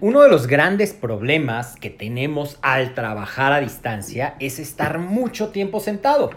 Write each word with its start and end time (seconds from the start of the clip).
Uno 0.00 0.20
de 0.22 0.28
los 0.28 0.46
grandes 0.46 0.92
problemas 0.92 1.76
que 1.76 1.88
tenemos 1.88 2.58
al 2.60 2.94
trabajar 2.94 3.52
a 3.52 3.60
distancia 3.60 4.34
es 4.40 4.58
estar 4.58 4.98
mucho 4.98 5.48
tiempo 5.48 5.80
sentado. 5.80 6.30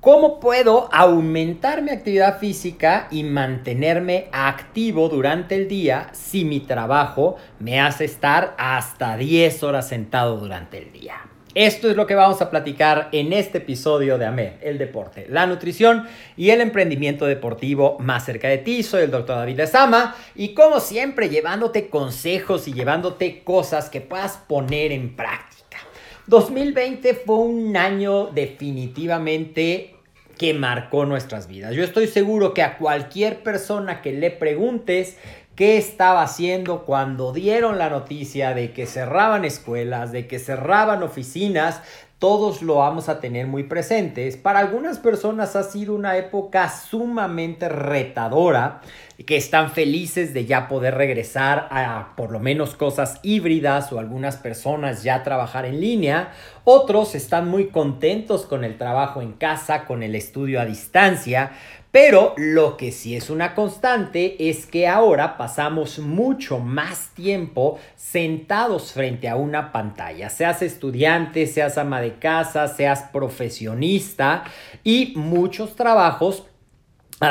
¿Cómo 0.00 0.40
puedo 0.40 0.88
aumentar 0.92 1.82
mi 1.82 1.90
actividad 1.90 2.38
física 2.38 3.08
y 3.10 3.22
mantenerme 3.24 4.28
activo 4.32 5.08
durante 5.08 5.54
el 5.54 5.68
día 5.68 6.08
si 6.12 6.44
mi 6.44 6.60
trabajo 6.60 7.36
me 7.58 7.80
hace 7.80 8.04
estar 8.06 8.54
hasta 8.58 9.16
10 9.16 9.62
horas 9.62 9.88
sentado 9.88 10.36
durante 10.38 10.78
el 10.78 10.92
día? 10.92 11.33
Esto 11.54 11.88
es 11.88 11.96
lo 11.96 12.08
que 12.08 12.16
vamos 12.16 12.42
a 12.42 12.50
platicar 12.50 13.10
en 13.12 13.32
este 13.32 13.58
episodio 13.58 14.18
de 14.18 14.26
AMED, 14.26 14.54
el 14.60 14.76
deporte, 14.76 15.26
la 15.28 15.46
nutrición 15.46 16.04
y 16.36 16.50
el 16.50 16.60
emprendimiento 16.60 17.26
deportivo 17.26 17.96
más 18.00 18.24
cerca 18.24 18.48
de 18.48 18.58
ti. 18.58 18.82
Soy 18.82 19.04
el 19.04 19.12
doctor 19.12 19.36
David 19.36 19.58
Lezama 19.58 20.16
y 20.34 20.52
como 20.52 20.80
siempre 20.80 21.28
llevándote 21.28 21.88
consejos 21.88 22.66
y 22.66 22.72
llevándote 22.72 23.44
cosas 23.44 23.88
que 23.88 24.00
puedas 24.00 24.36
poner 24.48 24.90
en 24.90 25.14
práctica. 25.14 25.78
2020 26.26 27.14
fue 27.14 27.36
un 27.36 27.76
año 27.76 28.26
definitivamente 28.26 29.94
que 30.36 30.54
marcó 30.54 31.04
nuestras 31.04 31.46
vidas. 31.46 31.74
Yo 31.76 31.84
estoy 31.84 32.08
seguro 32.08 32.52
que 32.52 32.62
a 32.62 32.78
cualquier 32.78 33.44
persona 33.44 34.02
que 34.02 34.12
le 34.12 34.32
preguntes 34.32 35.18
qué 35.56 35.76
estaba 35.76 36.22
haciendo 36.22 36.84
cuando 36.84 37.32
dieron 37.32 37.78
la 37.78 37.90
noticia 37.90 38.54
de 38.54 38.72
que 38.72 38.86
cerraban 38.86 39.44
escuelas, 39.44 40.12
de 40.12 40.26
que 40.26 40.38
cerraban 40.38 41.02
oficinas, 41.02 41.80
todos 42.18 42.62
lo 42.62 42.76
vamos 42.76 43.10
a 43.10 43.20
tener 43.20 43.46
muy 43.46 43.64
presentes. 43.64 44.38
Para 44.38 44.60
algunas 44.60 44.98
personas 44.98 45.56
ha 45.56 45.62
sido 45.62 45.94
una 45.94 46.16
época 46.16 46.70
sumamente 46.70 47.68
retadora, 47.68 48.80
que 49.26 49.36
están 49.36 49.70
felices 49.70 50.32
de 50.32 50.46
ya 50.46 50.66
poder 50.66 50.94
regresar 50.94 51.68
a 51.70 52.14
por 52.16 52.32
lo 52.32 52.40
menos 52.40 52.76
cosas 52.76 53.20
híbridas 53.22 53.92
o 53.92 53.98
algunas 53.98 54.36
personas 54.36 55.02
ya 55.02 55.22
trabajar 55.22 55.66
en 55.66 55.80
línea. 55.80 56.32
Otros 56.64 57.14
están 57.14 57.48
muy 57.48 57.68
contentos 57.68 58.46
con 58.46 58.64
el 58.64 58.78
trabajo 58.78 59.20
en 59.20 59.34
casa, 59.34 59.84
con 59.84 60.02
el 60.02 60.14
estudio 60.14 60.60
a 60.60 60.64
distancia. 60.64 61.52
Pero 61.94 62.34
lo 62.36 62.76
que 62.76 62.90
sí 62.90 63.14
es 63.14 63.30
una 63.30 63.54
constante 63.54 64.48
es 64.48 64.66
que 64.66 64.88
ahora 64.88 65.36
pasamos 65.36 66.00
mucho 66.00 66.58
más 66.58 67.10
tiempo 67.14 67.78
sentados 67.94 68.92
frente 68.92 69.28
a 69.28 69.36
una 69.36 69.70
pantalla, 69.70 70.28
seas 70.28 70.60
estudiante, 70.62 71.46
seas 71.46 71.78
ama 71.78 72.00
de 72.00 72.14
casa, 72.14 72.66
seas 72.66 73.02
profesionista 73.12 74.42
y 74.82 75.12
muchos 75.14 75.76
trabajos 75.76 76.42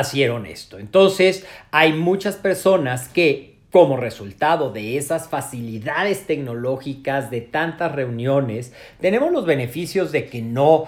hicieron 0.00 0.46
esto. 0.46 0.78
Entonces, 0.78 1.44
hay 1.70 1.92
muchas 1.92 2.36
personas 2.36 3.08
que 3.08 3.58
como 3.74 3.96
resultado 3.96 4.70
de 4.70 4.96
esas 4.96 5.28
facilidades 5.28 6.28
tecnológicas, 6.28 7.28
de 7.30 7.40
tantas 7.40 7.90
reuniones, 7.90 8.72
tenemos 9.00 9.32
los 9.32 9.44
beneficios 9.44 10.12
de 10.12 10.26
que 10.26 10.42
no 10.42 10.86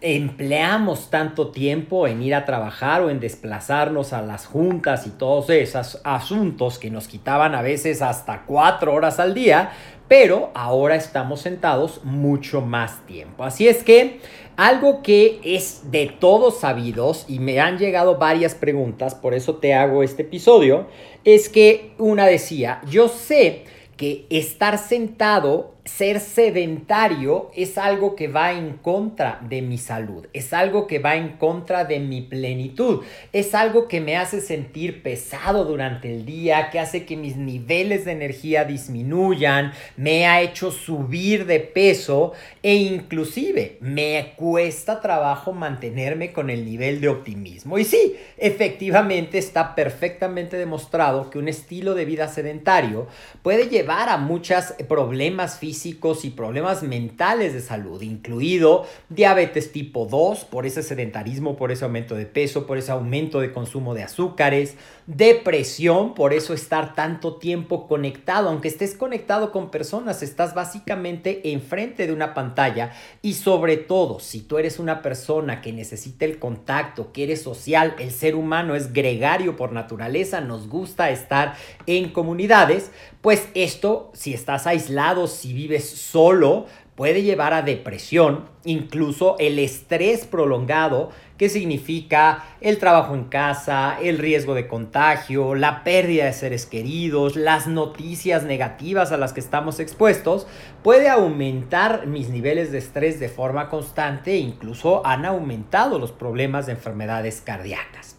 empleamos 0.00 1.10
tanto 1.10 1.48
tiempo 1.48 2.06
en 2.06 2.22
ir 2.22 2.34
a 2.34 2.46
trabajar 2.46 3.02
o 3.02 3.10
en 3.10 3.20
desplazarnos 3.20 4.12
a 4.12 4.22
las 4.22 4.46
juntas 4.46 5.06
y 5.06 5.10
todos 5.10 5.50
esos 5.50 6.00
asuntos 6.04 6.78
que 6.78 6.90
nos 6.90 7.06
quitaban 7.06 7.54
a 7.54 7.62
veces 7.62 8.00
hasta 8.00 8.44
cuatro 8.46 8.94
horas 8.94 9.20
al 9.20 9.34
día, 9.34 9.72
pero 10.08 10.50
ahora 10.54 10.96
estamos 10.96 11.42
sentados 11.42 12.00
mucho 12.02 12.62
más 12.62 13.06
tiempo. 13.06 13.44
Así 13.44 13.68
es 13.68 13.84
que 13.84 14.20
algo 14.56 15.02
que 15.02 15.40
es 15.44 15.90
de 15.90 16.06
todos 16.18 16.60
sabidos 16.60 17.26
y 17.28 17.38
me 17.38 17.60
han 17.60 17.78
llegado 17.78 18.16
varias 18.16 18.54
preguntas, 18.54 19.14
por 19.14 19.34
eso 19.34 19.56
te 19.56 19.74
hago 19.74 20.02
este 20.02 20.22
episodio, 20.22 20.86
es 21.24 21.48
que 21.48 21.92
una 21.98 22.26
decía, 22.26 22.80
yo 22.88 23.08
sé 23.08 23.64
que 23.96 24.26
estar 24.30 24.78
sentado 24.78 25.74
ser 25.84 26.20
sedentario 26.20 27.50
es 27.56 27.78
algo 27.78 28.14
que 28.14 28.28
va 28.28 28.52
en 28.52 28.74
contra 28.74 29.40
de 29.48 29.62
mi 29.62 29.78
salud, 29.78 30.26
es 30.32 30.52
algo 30.52 30.86
que 30.86 30.98
va 30.98 31.16
en 31.16 31.36
contra 31.36 31.84
de 31.84 32.00
mi 32.00 32.20
plenitud, 32.20 33.02
es 33.32 33.54
algo 33.54 33.88
que 33.88 34.00
me 34.00 34.16
hace 34.16 34.40
sentir 34.40 35.02
pesado 35.02 35.64
durante 35.64 36.12
el 36.12 36.26
día, 36.26 36.70
que 36.70 36.78
hace 36.78 37.06
que 37.06 37.16
mis 37.16 37.36
niveles 37.36 38.04
de 38.04 38.12
energía 38.12 38.64
disminuyan, 38.64 39.72
me 39.96 40.26
ha 40.26 40.42
hecho 40.42 40.70
subir 40.70 41.46
de 41.46 41.60
peso 41.60 42.32
e 42.62 42.74
inclusive 42.74 43.78
me 43.80 44.34
cuesta 44.36 45.00
trabajo 45.00 45.52
mantenerme 45.52 46.32
con 46.32 46.50
el 46.50 46.64
nivel 46.64 47.00
de 47.00 47.08
optimismo. 47.08 47.78
Y 47.78 47.84
sí, 47.84 48.16
efectivamente 48.36 49.38
está 49.38 49.74
perfectamente 49.74 50.56
demostrado 50.56 51.30
que 51.30 51.38
un 51.38 51.48
estilo 51.48 51.94
de 51.94 52.04
vida 52.04 52.28
sedentario 52.28 53.06
puede 53.42 53.68
llevar 53.68 54.08
a 54.08 54.16
muchos 54.18 54.74
problemas 54.88 55.58
físicos, 55.58 55.69
físicos 55.70 56.24
y 56.24 56.30
problemas 56.30 56.82
mentales 56.82 57.52
de 57.52 57.60
salud, 57.60 58.02
incluido 58.02 58.86
diabetes 59.08 59.70
tipo 59.70 60.04
2 60.04 60.44
por 60.46 60.66
ese 60.66 60.82
sedentarismo, 60.82 61.56
por 61.56 61.70
ese 61.70 61.84
aumento 61.84 62.16
de 62.16 62.26
peso, 62.26 62.66
por 62.66 62.76
ese 62.76 62.90
aumento 62.90 63.40
de 63.40 63.52
consumo 63.52 63.94
de 63.94 64.02
azúcares, 64.02 64.74
depresión, 65.06 66.14
por 66.14 66.32
eso 66.32 66.54
estar 66.54 66.94
tanto 66.94 67.36
tiempo 67.36 67.86
conectado, 67.86 68.48
aunque 68.48 68.66
estés 68.66 68.94
conectado 68.94 69.52
con 69.52 69.70
personas, 69.70 70.24
estás 70.24 70.54
básicamente 70.54 71.52
enfrente 71.52 72.08
de 72.08 72.12
una 72.12 72.34
pantalla 72.34 72.90
y 73.22 73.34
sobre 73.34 73.76
todo, 73.76 74.18
si 74.18 74.40
tú 74.40 74.58
eres 74.58 74.80
una 74.80 75.02
persona 75.02 75.60
que 75.60 75.72
necesita 75.72 76.24
el 76.24 76.40
contacto, 76.40 77.12
que 77.12 77.22
eres 77.22 77.42
social, 77.42 77.94
el 78.00 78.10
ser 78.10 78.34
humano 78.34 78.74
es 78.74 78.92
gregario 78.92 79.54
por 79.54 79.70
naturaleza, 79.70 80.40
nos 80.40 80.68
gusta 80.68 81.10
estar 81.10 81.54
en 81.86 82.10
comunidades, 82.10 82.90
pues 83.20 83.48
esto, 83.54 84.10
si 84.14 84.32
estás 84.32 84.66
aislado, 84.66 85.26
si 85.26 85.52
vives 85.60 85.90
solo, 85.90 86.66
puede 86.94 87.22
llevar 87.22 87.52
a 87.52 87.62
depresión, 87.62 88.46
incluso 88.64 89.36
el 89.38 89.58
estrés 89.58 90.26
prolongado, 90.26 91.10
que 91.36 91.48
significa 91.48 92.44
el 92.60 92.78
trabajo 92.78 93.14
en 93.14 93.24
casa, 93.24 93.98
el 94.02 94.18
riesgo 94.18 94.54
de 94.54 94.66
contagio, 94.66 95.54
la 95.54 95.84
pérdida 95.84 96.26
de 96.26 96.32
seres 96.32 96.66
queridos, 96.66 97.36
las 97.36 97.66
noticias 97.66 98.44
negativas 98.44 99.12
a 99.12 99.16
las 99.16 99.32
que 99.32 99.40
estamos 99.40 99.80
expuestos, 99.80 100.46
puede 100.82 101.08
aumentar 101.08 102.06
mis 102.06 102.28
niveles 102.28 102.72
de 102.72 102.78
estrés 102.78 103.20
de 103.20 103.28
forma 103.28 103.68
constante 103.68 104.32
e 104.32 104.38
incluso 104.38 105.06
han 105.06 105.24
aumentado 105.24 105.98
los 105.98 106.12
problemas 106.12 106.66
de 106.66 106.72
enfermedades 106.72 107.40
cardíacas. 107.40 108.16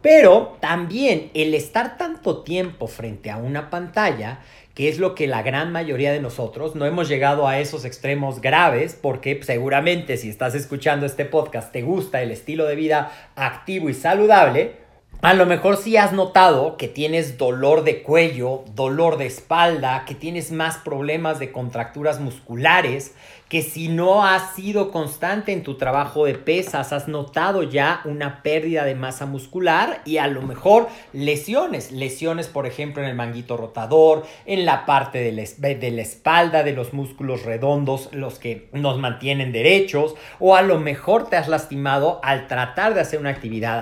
Pero 0.00 0.56
también 0.60 1.30
el 1.34 1.54
estar 1.54 1.96
tanto 1.96 2.42
tiempo 2.42 2.86
frente 2.86 3.30
a 3.30 3.36
una 3.36 3.68
pantalla 3.68 4.40
que 4.78 4.88
es 4.88 5.00
lo 5.00 5.16
que 5.16 5.26
la 5.26 5.42
gran 5.42 5.72
mayoría 5.72 6.12
de 6.12 6.20
nosotros 6.20 6.76
no 6.76 6.86
hemos 6.86 7.08
llegado 7.08 7.48
a 7.48 7.58
esos 7.58 7.84
extremos 7.84 8.40
graves, 8.40 8.94
porque 8.94 9.40
seguramente 9.42 10.16
si 10.16 10.28
estás 10.28 10.54
escuchando 10.54 11.04
este 11.04 11.24
podcast 11.24 11.72
te 11.72 11.82
gusta 11.82 12.22
el 12.22 12.30
estilo 12.30 12.64
de 12.64 12.76
vida 12.76 13.10
activo 13.34 13.88
y 13.88 13.94
saludable, 13.94 14.76
a 15.20 15.34
lo 15.34 15.46
mejor 15.46 15.78
sí 15.78 15.96
has 15.96 16.12
notado 16.12 16.76
que 16.76 16.86
tienes 16.86 17.38
dolor 17.38 17.82
de 17.82 18.04
cuello, 18.04 18.62
dolor 18.76 19.18
de 19.18 19.26
espalda, 19.26 20.04
que 20.06 20.14
tienes 20.14 20.52
más 20.52 20.76
problemas 20.76 21.40
de 21.40 21.50
contracturas 21.50 22.20
musculares, 22.20 23.16
que 23.48 23.62
si 23.62 23.88
no 23.88 24.24
has 24.24 24.54
sido 24.54 24.90
constante 24.90 25.52
en 25.52 25.62
tu 25.62 25.76
trabajo 25.76 26.26
de 26.26 26.34
pesas, 26.34 26.92
has 26.92 27.08
notado 27.08 27.62
ya 27.62 28.02
una 28.04 28.42
pérdida 28.42 28.84
de 28.84 28.94
masa 28.94 29.26
muscular 29.26 30.02
y 30.04 30.18
a 30.18 30.26
lo 30.26 30.42
mejor 30.42 30.88
lesiones, 31.12 31.92
lesiones 31.92 32.48
por 32.48 32.66
ejemplo 32.66 33.02
en 33.02 33.08
el 33.08 33.14
manguito 33.14 33.56
rotador, 33.56 34.26
en 34.44 34.66
la 34.66 34.84
parte 34.84 35.18
de 35.18 35.32
la, 35.32 35.68
de 35.74 35.90
la 35.90 36.02
espalda, 36.02 36.62
de 36.62 36.72
los 36.72 36.92
músculos 36.92 37.44
redondos, 37.44 38.10
los 38.12 38.38
que 38.38 38.68
nos 38.72 38.98
mantienen 38.98 39.52
derechos, 39.52 40.14
o 40.38 40.54
a 40.54 40.62
lo 40.62 40.78
mejor 40.78 41.28
te 41.28 41.36
has 41.36 41.48
lastimado 41.48 42.20
al 42.22 42.48
tratar 42.48 42.94
de 42.94 43.00
hacer 43.00 43.18
una 43.18 43.30
actividad 43.30 43.78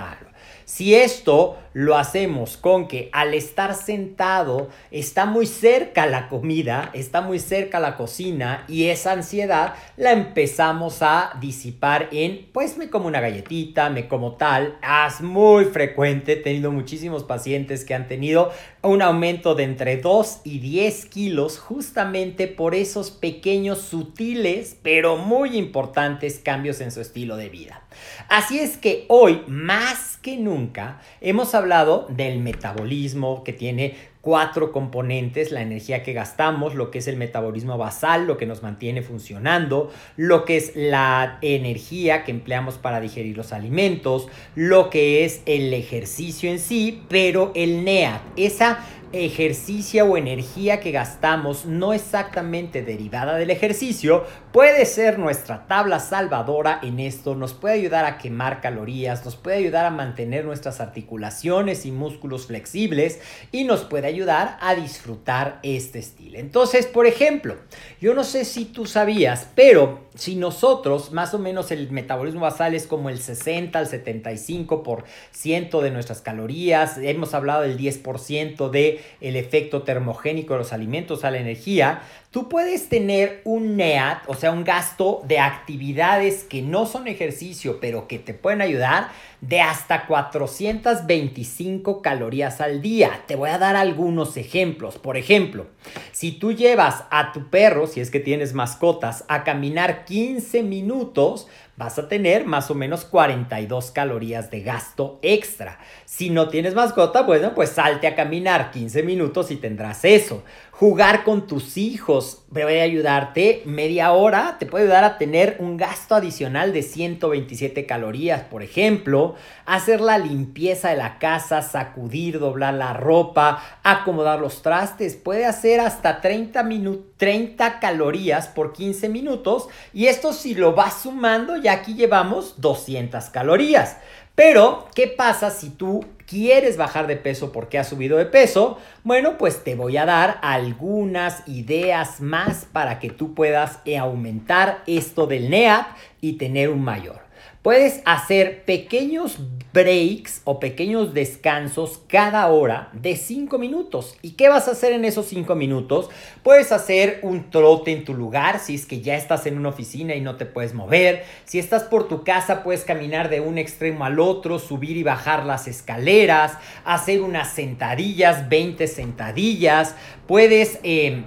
si 0.67 0.97
esto 0.97 1.57
lo 1.77 1.99
hacemos 1.99 2.57
con 2.57 2.89
que 2.89 3.11
al 3.13 3.35
estar 3.35 3.75
sentado 3.75 4.71
está 4.91 5.27
muy 5.27 5.47
cerca 5.47 6.07
la 6.07 6.31
comida, 6.31 6.89
está 6.95 7.21
muy 7.21 7.39
cerca 7.39 7.81
la 7.81 7.99
cocina 7.99 8.65
y 8.67 8.85
esa 8.85 9.13
ansiedad 9.13 9.75
la 9.99 10.13
empezamos 10.13 11.03
a 11.03 11.33
disipar 11.39 12.09
en, 12.13 12.49
pues 12.55 12.79
me 12.79 12.89
como 12.89 13.09
una 13.09 13.21
galletita, 13.21 13.91
me 13.91 14.09
como 14.09 14.37
tal, 14.37 14.79
es 15.07 15.21
muy 15.21 15.67
frecuente, 15.67 16.33
he 16.33 16.37
tenido 16.37 16.73
muchísimos 16.73 17.25
pacientes 17.25 17.85
que 17.85 17.93
han 17.93 18.09
tenido 18.09 18.53
un 18.81 19.03
aumento 19.03 19.55
de 19.55 19.65
entre 19.65 19.99
2 19.99 20.41
y 20.45 20.61
10 20.61 21.05
kilos 21.07 21.59
justamente 21.59 22.49
por 22.49 22.75
esos 22.75 23.11
pequeños 23.11 23.81
sutiles 23.81 24.79
pero 24.83 25.19
muy 25.19 25.59
importantes 25.59 26.41
cambios 26.43 26.81
en 26.81 26.91
su 26.91 27.03
estilo 27.03 27.37
de 27.37 27.51
vida. 27.51 27.83
Así 28.29 28.59
es 28.59 28.77
que 28.77 29.05
hoy, 29.09 29.43
más 29.47 30.19
que 30.19 30.37
nunca, 30.37 31.01
hemos 31.21 31.55
hablado 31.55 31.66
del 32.09 32.39
metabolismo 32.39 33.45
que 33.45 33.53
tiene 33.53 33.95
cuatro 34.21 34.73
componentes, 34.73 35.53
la 35.53 35.63
energía 35.63 36.03
que 36.03 36.13
gastamos, 36.13 36.75
lo 36.75 36.91
que 36.91 36.99
es 36.99 37.07
el 37.07 37.17
metabolismo 37.17 37.79
basal, 37.79 38.27
lo 38.27 38.37
que 38.37 38.45
nos 38.45 38.63
mantiene 38.63 39.03
funcionando, 39.03 39.91
lo 40.17 40.45
que 40.45 40.57
es 40.57 40.73
la 40.75 41.39
energía 41.43 42.25
que 42.25 42.33
empleamos 42.33 42.77
para 42.77 43.01
digerir 43.01 43.37
los 43.37 43.53
alimentos, 43.53 44.27
lo 44.57 44.91
que 44.91 45.25
es 45.25 45.43
el 45.47 45.73
ejercicio 45.73 46.51
en 46.51 46.59
sí, 46.59 47.03
pero 47.09 47.53
el 47.55 47.85
NEAT, 47.85 48.21
esa 48.37 48.81
ejercicio 49.13 50.05
o 50.05 50.17
energía 50.17 50.81
que 50.81 50.91
gastamos 50.91 51.67
no 51.67 51.93
exactamente 51.93 52.83
derivada 52.83 53.37
del 53.37 53.51
ejercicio, 53.51 54.25
puede 54.53 54.87
ser 54.87 55.19
nuestra 55.19 55.67
tabla 55.67 56.01
salvadora 56.01 56.81
en 56.83 57.01
esto, 57.01 57.35
nos 57.35 57.55
puede 57.55 57.75
ayudar 57.75 58.05
a 58.05 58.19
quemar 58.19 58.61
calorías, 58.61 59.25
nos 59.25 59.37
puede 59.37 59.59
ayudar 59.59 59.87
a 59.87 59.91
mantener 59.91 60.45
nuestras 60.45 60.81
articulaciones 60.81 61.87
y 61.87 61.93
músculos 61.93 62.47
flexibles 62.47 63.21
y 63.53 63.65
nos 63.65 63.85
puede 63.85 64.07
ayudar 64.07 64.57
a 64.61 64.75
disfrutar 64.75 65.61
este 65.63 65.99
estilo. 65.99 66.39
Entonces, 66.39 66.87
por 66.87 67.07
ejemplo, 67.07 67.57
yo 68.01 68.15
no 68.15 68.25
sé 68.25 68.45
si 68.45 68.65
tú 68.65 68.87
sabías, 68.87 69.49
pero 69.55 70.06
si 70.17 70.35
nosotros, 70.35 71.13
más 71.13 71.35
o 71.35 71.39
menos 71.39 71.71
el 71.71 71.91
metabolismo 71.91 72.41
basal 72.41 72.75
es 72.75 72.87
como 72.87 73.11
el 73.11 73.19
60 73.19 73.79
al 73.79 73.87
75% 73.89 75.81
de 75.81 75.91
nuestras 75.91 76.21
calorías, 76.23 76.99
hemos 76.99 77.35
hablado 77.35 77.63
del 77.63 77.79
10% 77.79 78.71
de 78.71 79.01
el 79.21 79.37
efecto 79.37 79.83
termogénico 79.83 80.55
de 80.55 80.61
los 80.61 80.73
alimentos 80.73 81.25
a 81.25 81.31
la 81.31 81.39
energía, 81.39 82.03
tú 82.31 82.49
puedes 82.49 82.89
tener 82.89 83.43
un 83.45 83.77
NEAT, 83.77 84.23
o 84.27 84.35
sea, 84.35 84.51
un 84.51 84.65
gasto 84.65 85.23
de 85.25 85.39
actividades 85.39 86.45
que 86.45 86.63
no 86.63 86.87
son 86.87 87.09
ejercicio, 87.09 87.79
pero 87.81 88.09
que 88.09 88.19
te 88.19 88.35
pueden 88.35 88.63
ayudar 88.63 89.09
de 89.41 89.61
hasta 89.61 90.07
425 90.07 92.03
calorías 92.03 92.61
al 92.61 92.83
día. 92.83 93.23
Te 93.27 93.37
voy 93.37 93.51
a 93.51 93.59
dar 93.59 93.77
algunos 93.77 94.37
ejemplos. 94.37 94.99
Por 94.99 95.17
ejemplo, 95.17 95.67
si 96.13 96.33
tú 96.33 96.53
llevas 96.53 97.05
a 97.11 97.33
tu 97.33 97.49
perro, 97.49 97.87
si 97.87 98.01
es 98.01 98.11
que 98.11 98.21
tienes 98.21 98.55
mascotas, 98.55 99.25
a 99.29 99.45
caminar 99.45 100.05
15 100.05 100.63
minutos, 100.63 101.49
vas 101.77 101.99
a 101.99 102.09
tener 102.09 102.47
más 102.47 102.71
o 102.71 102.75
menos 102.75 103.05
42 103.05 103.91
calorías 103.91 104.51
de 104.51 104.63
gasto 104.63 105.19
extra. 105.23 105.79
Si 106.05 106.31
no 106.31 106.49
tienes 106.49 106.75
mascota, 106.75 107.23
bueno, 107.23 107.55
pues 107.55 107.71
salte 107.71 108.07
a 108.07 108.15
caminar 108.15 108.71
15 108.71 109.03
minutos 109.03 109.51
y 109.51 109.57
tendrás 109.57 110.05
eso. 110.05 110.43
Jugar 110.71 111.25
con 111.25 111.47
tus 111.47 111.79
hijos 111.79 112.43
puede 112.53 112.83
ayudarte 112.83 113.63
media 113.65 114.13
hora, 114.13 114.57
te 114.59 114.67
puede 114.67 114.85
ayudar 114.85 115.05
a 115.05 115.17
tener 115.17 115.57
un 115.59 115.79
gasto 115.79 116.15
adicional 116.15 116.75
de 116.75 116.83
127 116.83 117.87
calorías, 117.87 118.43
por 118.43 118.63
ejemplo, 118.63 119.37
hacer 119.65 120.03
la 120.03 120.19
limpieza 120.19 120.91
de 120.91 120.97
la 120.97 121.19
casa, 121.19 121.63
sacudir, 121.63 122.39
doblar 122.39 122.75
la 122.75 122.93
ropa, 122.93 123.63
acomodar 123.83 124.39
los 124.39 124.61
trastes, 124.61 125.17
puede 125.17 125.47
hacer 125.47 125.81
hasta 125.81 126.21
30, 126.21 126.69
30 127.17 127.81
calorías 127.81 128.49
por 128.49 128.75
15 128.75 129.09
minutos 129.09 129.69
y 129.95 130.09
esto 130.09 130.35
si 130.35 130.55
lo 130.55 130.75
vas 130.75 131.01
sumando 131.03 131.57
ya 131.57 131.66
aquí 131.69 131.95
llevamos 131.95 132.61
200 132.61 133.25
calorías. 133.31 133.99
Pero, 134.35 134.87
¿qué 134.95 135.07
pasa 135.07 135.51
si 135.51 135.71
tú 135.71 136.05
quieres 136.27 136.77
bajar 136.77 137.07
de 137.07 137.17
peso 137.17 137.53
porque 137.53 137.79
has 137.79 137.89
subido 137.89 138.19
de 138.19 138.27
peso? 138.27 138.79
Bueno, 139.03 139.39
pues 139.39 139.65
te 139.65 139.75
voy 139.75 139.97
a 139.97 140.05
dar 140.05 140.39
algunas 140.43 141.43
ideas 141.49 142.21
más 142.21 142.67
para 142.71 142.99
que 142.99 143.09
tú 143.09 143.35
puedas 143.35 143.79
aumentar 143.99 144.83
esto 144.87 145.27
del 145.27 145.49
NEAT 145.49 145.87
y 146.21 146.35
tener 146.35 146.69
un 146.69 146.83
mayor. 146.83 147.26
Puedes 147.63 148.01
hacer 148.05 148.65
pequeños 148.65 149.39
breaks 149.73 150.41
o 150.45 150.61
pequeños 150.61 151.13
descansos 151.13 152.01
cada 152.09 152.47
hora 152.47 152.91
de 152.93 153.17
5 153.17 153.59
minutos. 153.59 154.17
¿Y 154.23 154.33
qué 154.33 154.49
vas 154.49 154.69
a 154.69 154.71
hacer 154.71 154.93
en 154.93 155.05
esos 155.05 155.27
5 155.27 155.55
minutos? 155.55 156.09
Puedes 156.43 156.73
hacer 156.73 157.19
un 157.23 157.51
trote 157.51 157.93
en 157.93 158.05
tu 158.05 158.15
lugar 158.15 158.61
si 158.61 158.75
es 158.77 158.87
que 158.87 159.01
ya 159.01 159.17
estás 159.17 159.47
en 159.47 159.59
una 159.59 159.71
oficina 159.71 160.15
y 160.15 160.21
no 160.21 160.37
te 160.37 160.47
puedes 160.47 160.75
mover. 160.75 161.25
Si 161.45 161.59
estás 161.59 161.83
por 161.83 162.09
tu 162.09 162.25
casa 162.25 162.63
puedes 162.63 162.85
caminar 162.85 163.29
de 163.29 163.41
un 163.41 163.59
extremo 163.59 164.05
al 164.05 164.21
otro, 164.21 164.59
subir 164.59 164.97
y 164.97 165.03
bajar 165.03 165.45
las 165.45 165.67
escaleras, 165.69 166.57
hacer 166.85 167.21
unas 167.21 167.53
sentadillas, 167.53 168.49
20 168.49 168.87
sentadillas. 168.87 169.95
Puedes... 170.27 170.79
Eh, 170.83 171.25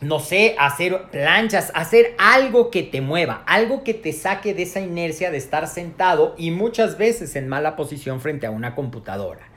no 0.00 0.18
sé, 0.18 0.56
hacer 0.58 1.10
planchas, 1.10 1.70
hacer 1.74 2.14
algo 2.18 2.70
que 2.70 2.82
te 2.82 3.00
mueva, 3.00 3.42
algo 3.46 3.84
que 3.84 3.94
te 3.94 4.12
saque 4.12 4.54
de 4.54 4.62
esa 4.62 4.80
inercia 4.80 5.30
de 5.30 5.36
estar 5.36 5.68
sentado 5.68 6.34
y 6.38 6.50
muchas 6.50 6.96
veces 6.96 7.36
en 7.36 7.48
mala 7.48 7.76
posición 7.76 8.20
frente 8.20 8.46
a 8.46 8.50
una 8.50 8.74
computadora. 8.74 9.50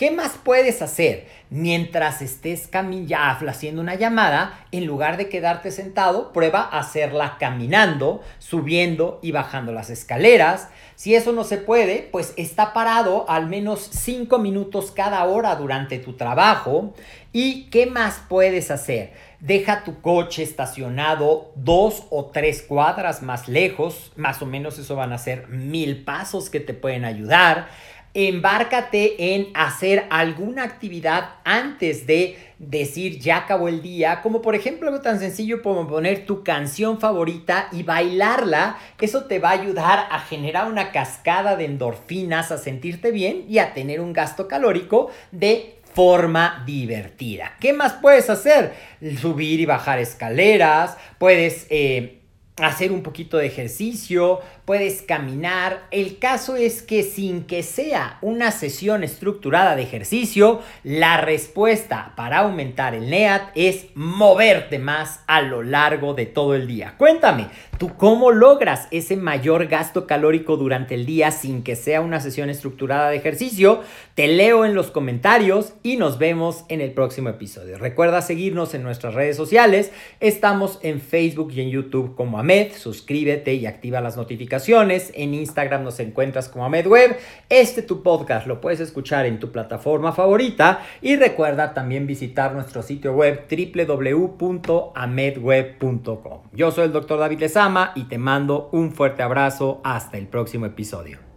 ¿Qué 0.00 0.10
más 0.10 0.38
puedes 0.42 0.80
hacer 0.80 1.26
mientras 1.50 2.22
estés 2.22 2.70
ya 3.04 3.30
haciendo 3.32 3.82
una 3.82 3.96
llamada? 3.96 4.64
En 4.72 4.86
lugar 4.86 5.18
de 5.18 5.28
quedarte 5.28 5.70
sentado, 5.70 6.32
prueba 6.32 6.62
hacerla 6.62 7.36
caminando, 7.38 8.22
subiendo 8.38 9.18
y 9.20 9.32
bajando 9.32 9.72
las 9.72 9.90
escaleras. 9.90 10.68
Si 10.94 11.14
eso 11.14 11.32
no 11.32 11.44
se 11.44 11.58
puede, 11.58 12.08
pues 12.10 12.32
está 12.38 12.72
parado 12.72 13.28
al 13.28 13.46
menos 13.46 13.90
5 13.92 14.38
minutos 14.38 14.90
cada 14.90 15.22
hora 15.24 15.54
durante 15.56 15.98
tu 15.98 16.14
trabajo. 16.14 16.94
¿Y 17.30 17.64
qué 17.64 17.84
más 17.84 18.22
puedes 18.26 18.70
hacer? 18.70 19.12
Deja 19.40 19.84
tu 19.84 20.02
coche 20.02 20.42
estacionado 20.42 21.50
dos 21.54 22.04
o 22.10 22.26
tres 22.26 22.60
cuadras 22.60 23.22
más 23.22 23.48
lejos, 23.48 24.12
más 24.14 24.42
o 24.42 24.46
menos 24.46 24.78
eso 24.78 24.96
van 24.96 25.14
a 25.14 25.18
ser 25.18 25.48
mil 25.48 26.04
pasos 26.04 26.50
que 26.50 26.60
te 26.60 26.74
pueden 26.74 27.06
ayudar. 27.06 27.68
Embárcate 28.12 29.34
en 29.34 29.48
hacer 29.54 30.04
alguna 30.10 30.64
actividad 30.64 31.36
antes 31.44 32.06
de 32.06 32.36
decir 32.58 33.18
ya 33.18 33.38
acabó 33.38 33.68
el 33.68 33.80
día, 33.80 34.20
como 34.20 34.42
por 34.42 34.54
ejemplo 34.54 34.88
algo 34.88 35.00
tan 35.00 35.20
sencillo 35.20 35.62
como 35.62 35.88
poner 35.88 36.26
tu 36.26 36.44
canción 36.44 37.00
favorita 37.00 37.68
y 37.72 37.82
bailarla. 37.82 38.76
Eso 39.00 39.24
te 39.24 39.38
va 39.38 39.50
a 39.50 39.60
ayudar 39.62 40.06
a 40.10 40.18
generar 40.18 40.70
una 40.70 40.90
cascada 40.90 41.56
de 41.56 41.64
endorfinas, 41.64 42.52
a 42.52 42.58
sentirte 42.58 43.10
bien 43.10 43.46
y 43.48 43.58
a 43.58 43.72
tener 43.72 44.00
un 44.00 44.12
gasto 44.12 44.48
calórico 44.48 45.10
de 45.32 45.79
forma 45.94 46.62
divertida. 46.66 47.56
¿Qué 47.60 47.72
más 47.72 47.94
puedes 47.94 48.30
hacer? 48.30 48.74
Subir 49.20 49.60
y 49.60 49.66
bajar 49.66 49.98
escaleras, 49.98 50.96
puedes... 51.18 51.66
Eh, 51.70 52.19
hacer 52.60 52.92
un 52.92 53.02
poquito 53.02 53.36
de 53.36 53.46
ejercicio, 53.46 54.40
puedes 54.64 55.02
caminar. 55.02 55.86
El 55.90 56.18
caso 56.18 56.56
es 56.56 56.82
que 56.82 57.02
sin 57.02 57.44
que 57.44 57.62
sea 57.62 58.18
una 58.22 58.50
sesión 58.50 59.02
estructurada 59.02 59.76
de 59.76 59.82
ejercicio, 59.82 60.60
la 60.84 61.20
respuesta 61.20 62.12
para 62.16 62.38
aumentar 62.38 62.94
el 62.94 63.10
NEAT 63.10 63.50
es 63.54 63.86
moverte 63.94 64.78
más 64.78 65.20
a 65.26 65.42
lo 65.42 65.62
largo 65.62 66.14
de 66.14 66.26
todo 66.26 66.54
el 66.54 66.66
día. 66.66 66.94
Cuéntame, 66.98 67.48
¿tú 67.78 67.96
cómo 67.96 68.30
logras 68.30 68.88
ese 68.90 69.16
mayor 69.16 69.66
gasto 69.66 70.06
calórico 70.06 70.56
durante 70.56 70.94
el 70.94 71.06
día 71.06 71.30
sin 71.30 71.62
que 71.62 71.76
sea 71.76 72.00
una 72.00 72.20
sesión 72.20 72.50
estructurada 72.50 73.10
de 73.10 73.16
ejercicio? 73.16 73.82
Te 74.14 74.28
leo 74.28 74.64
en 74.64 74.74
los 74.74 74.90
comentarios 74.90 75.74
y 75.82 75.96
nos 75.96 76.18
vemos 76.18 76.64
en 76.68 76.80
el 76.80 76.92
próximo 76.92 77.28
episodio. 77.28 77.78
Recuerda 77.78 78.22
seguirnos 78.22 78.74
en 78.74 78.82
nuestras 78.82 79.14
redes 79.14 79.36
sociales. 79.36 79.92
Estamos 80.20 80.78
en 80.82 81.00
Facebook 81.00 81.52
y 81.52 81.60
en 81.62 81.70
YouTube 81.70 82.14
como 82.14 82.38
Suscríbete 82.76 83.54
y 83.54 83.66
activa 83.66 84.00
las 84.00 84.16
notificaciones. 84.16 85.12
En 85.14 85.34
Instagram 85.34 85.84
nos 85.84 86.00
encuentras 86.00 86.48
como 86.48 86.64
Ahmed 86.64 86.86
Web. 86.86 87.18
Este 87.48 87.82
tu 87.82 88.02
podcast 88.02 88.46
lo 88.46 88.60
puedes 88.60 88.80
escuchar 88.80 89.26
en 89.26 89.38
tu 89.38 89.52
plataforma 89.52 90.12
favorita. 90.12 90.80
Y 91.00 91.14
recuerda 91.16 91.72
también 91.74 92.06
visitar 92.06 92.52
nuestro 92.52 92.82
sitio 92.82 93.14
web 93.14 93.46
www.amedweb.com. 93.48 96.40
Yo 96.52 96.72
soy 96.72 96.86
el 96.86 96.92
doctor 96.92 97.20
David 97.20 97.40
Lezama 97.40 97.92
y 97.94 98.04
te 98.04 98.18
mando 98.18 98.68
un 98.72 98.92
fuerte 98.92 99.22
abrazo. 99.22 99.80
Hasta 99.84 100.18
el 100.18 100.26
próximo 100.26 100.66
episodio. 100.66 101.29